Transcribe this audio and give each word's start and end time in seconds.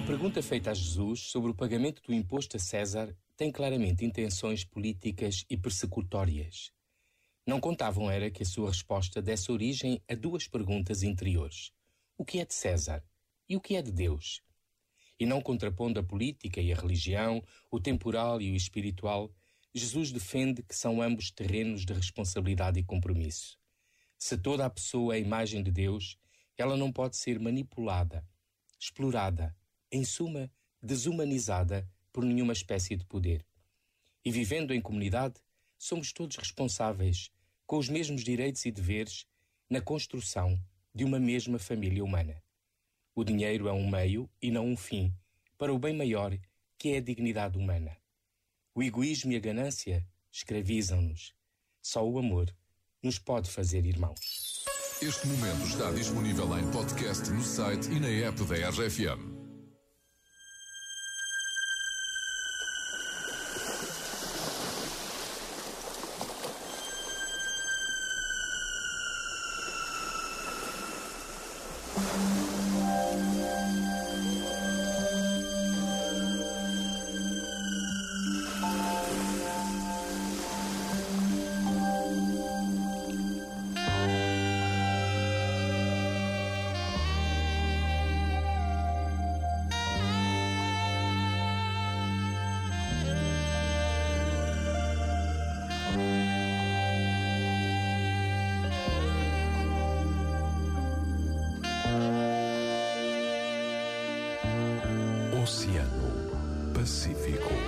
A 0.00 0.02
pergunta 0.02 0.42
feita 0.42 0.70
a 0.70 0.74
Jesus 0.74 1.30
sobre 1.30 1.50
o 1.50 1.54
pagamento 1.54 2.00
do 2.02 2.14
imposto 2.14 2.56
a 2.56 2.58
César 2.58 3.14
tem 3.36 3.52
claramente 3.52 4.02
intenções 4.02 4.64
políticas 4.64 5.44
e 5.48 5.58
persecutórias. 5.58 6.72
Não 7.46 7.60
contavam 7.60 8.10
era 8.10 8.30
que 8.30 8.42
a 8.42 8.46
sua 8.46 8.70
resposta 8.70 9.20
desse 9.20 9.52
origem 9.52 10.02
a 10.08 10.14
duas 10.14 10.48
perguntas 10.48 11.02
interiores: 11.02 11.70
o 12.16 12.24
que 12.24 12.40
é 12.40 12.46
de 12.46 12.54
César 12.54 13.04
e 13.46 13.56
o 13.56 13.60
que 13.60 13.76
é 13.76 13.82
de 13.82 13.92
Deus? 13.92 14.42
E 15.18 15.26
não 15.26 15.42
contrapondo 15.42 16.00
a 16.00 16.02
política 16.02 16.62
e 16.62 16.72
a 16.72 16.76
religião, 16.76 17.44
o 17.70 17.78
temporal 17.78 18.40
e 18.40 18.52
o 18.52 18.56
espiritual, 18.56 19.30
Jesus 19.74 20.10
defende 20.10 20.62
que 20.62 20.74
são 20.74 21.02
ambos 21.02 21.30
terrenos 21.30 21.84
de 21.84 21.92
responsabilidade 21.92 22.80
e 22.80 22.84
compromisso. 22.84 23.58
Se 24.18 24.38
toda 24.38 24.64
a 24.64 24.70
pessoa 24.70 25.14
é 25.14 25.18
a 25.18 25.20
imagem 25.20 25.62
de 25.62 25.70
Deus, 25.70 26.16
ela 26.56 26.74
não 26.74 26.90
pode 26.90 27.18
ser 27.18 27.38
manipulada, 27.38 28.26
explorada, 28.78 29.54
em 29.90 30.04
suma, 30.04 30.50
desumanizada 30.82 31.88
por 32.12 32.24
nenhuma 32.24 32.52
espécie 32.52 32.96
de 32.96 33.04
poder. 33.04 33.44
E 34.24 34.30
vivendo 34.30 34.72
em 34.72 34.80
comunidade, 34.80 35.34
somos 35.78 36.12
todos 36.12 36.36
responsáveis, 36.36 37.30
com 37.66 37.78
os 37.78 37.88
mesmos 37.88 38.22
direitos 38.22 38.64
e 38.64 38.70
deveres, 38.70 39.26
na 39.68 39.80
construção 39.80 40.58
de 40.94 41.04
uma 41.04 41.18
mesma 41.18 41.58
família 41.58 42.04
humana. 42.04 42.42
O 43.14 43.24
dinheiro 43.24 43.68
é 43.68 43.72
um 43.72 43.88
meio 43.88 44.28
e 44.42 44.50
não 44.50 44.66
um 44.66 44.76
fim 44.76 45.14
para 45.56 45.72
o 45.72 45.78
bem 45.78 45.94
maior 45.94 46.36
que 46.78 46.90
é 46.90 46.96
a 46.96 47.00
dignidade 47.00 47.58
humana. 47.58 47.96
O 48.74 48.82
egoísmo 48.82 49.32
e 49.32 49.36
a 49.36 49.40
ganância 49.40 50.06
escravizam-nos. 50.32 51.34
Só 51.82 52.06
o 52.08 52.18
amor 52.18 52.54
nos 53.02 53.18
pode 53.18 53.50
fazer 53.50 53.84
irmãos. 53.84 54.64
Este 55.02 55.26
momento 55.26 55.66
está 55.66 55.90
disponível 55.92 56.58
em 56.58 56.70
podcast 56.70 57.30
no 57.30 57.42
site 57.42 57.90
e 57.90 58.00
na 58.00 58.08
app 58.08 58.44
da 58.44 58.68
RFM. 58.68 59.29
Pacífico. 106.90 107.59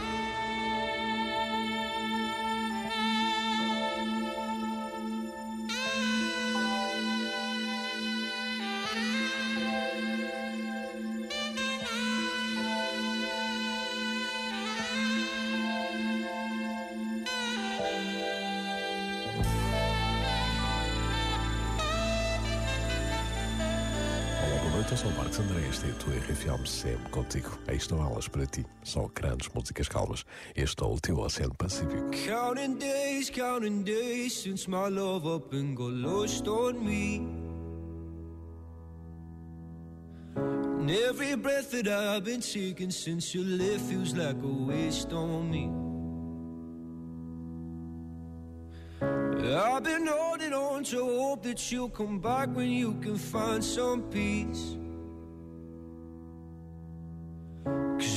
Eu 24.93 24.97
sou 24.99 25.11
o 25.11 25.17
Marcos 25.17 25.39
André, 25.41 25.67
esta 25.71 25.87
é 25.87 25.91
a 25.91 25.95
tua 25.95 26.13
RFM 26.13 26.67
sempre 26.67 27.09
contigo. 27.09 27.59
Aí 27.67 27.79
estão 27.79 28.05
elas 28.05 28.29
para 28.29 28.45
ti, 28.45 28.63
só 28.85 29.09
grandes 29.15 29.49
músicas 29.55 29.89
calmas. 29.89 30.23
Este 30.55 30.83
é 30.83 30.87
o 30.87 31.01
teu 31.01 31.19
Oceano 31.19 31.55
Pacífico. 31.55 32.11
Counting 32.27 32.77
days, 32.77 33.31
counting 33.31 33.83
days 33.85 34.35
since 34.35 34.69
my 34.69 34.91
love 34.91 35.27
up 35.27 35.57
and 35.57 35.75
got 35.75 35.93
lost 35.93 36.47
on 36.47 36.85
me. 36.85 37.27
And 40.37 40.91
every 40.91 41.37
breath 41.37 41.71
that 41.71 41.89
I've 41.89 42.25
been 42.25 42.43
taking 42.43 42.91
since 42.91 43.35
you 43.35 43.45
left 43.45 43.85
feels 43.89 44.13
like 44.13 44.37
a 44.43 44.47
waste 44.47 45.11
on 45.15 45.51
me. 45.51 45.71
I've 49.55 49.83
been 49.83 50.07
holding 50.07 50.53
on 50.53 50.85
to 50.85 50.99
hope 50.99 51.43
that 51.45 51.73
you'll 51.73 51.89
come 51.89 52.19
back 52.19 52.55
when 52.55 52.71
you 52.71 52.93
can 53.01 53.17
find 53.17 53.65
some 53.65 54.03
peace. 54.03 54.77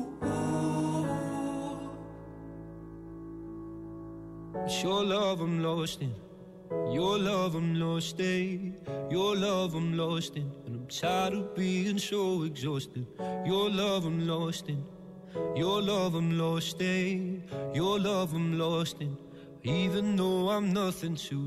Love 5.07 5.41
I'm 5.41 5.63
lost 5.63 6.01
in. 6.01 6.26
Your 6.69 7.17
love 7.17 7.55
I'm 7.55 7.75
lost 7.75 8.19
in. 8.19 8.77
Your 9.09 9.35
love 9.35 9.75
I'm 9.75 9.97
lost 9.97 10.35
in. 10.35 10.51
And 10.65 10.75
I'm 10.75 10.87
tired 10.87 11.33
of 11.33 11.55
being 11.55 11.97
so 11.97 12.43
exhausted. 12.43 13.07
Your 13.45 13.69
love 13.69 14.05
I'm 14.05 14.27
lost 14.27 14.67
in. 14.69 14.83
Your 15.55 15.81
love 15.81 16.15
I'm 16.15 16.37
lost 16.37 16.81
in. 16.81 17.43
Your 17.73 17.99
love 17.99 18.33
I'm 18.33 18.57
lost 18.57 19.01
in. 19.01 19.17
Even 19.63 20.15
though 20.15 20.49
I'm 20.49 20.71
nothing 20.73 21.15
to 21.15 21.37